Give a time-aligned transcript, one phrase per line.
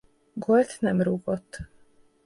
[0.35, 1.57] Gólt nem rúgott.